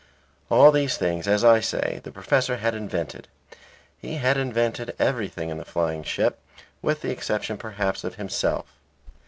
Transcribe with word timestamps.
All 0.49 0.71
these 0.71 0.97
things, 0.97 1.27
as 1.27 1.43
I 1.43 1.59
say, 1.59 2.01
the 2.03 2.09
professor 2.11 2.57
had 2.57 2.73
invented; 2.73 3.27
he 3.99 4.15
had 4.15 4.35
invented 4.35 4.95
everything 4.97 5.49
in 5.49 5.59
the 5.59 5.63
flying 5.63 6.01
ship, 6.03 6.39
with 6.81 7.01
the 7.01 7.11
exception, 7.11 7.55
perhaps, 7.57 8.03
of 8.03 8.15
himself. 8.15 8.65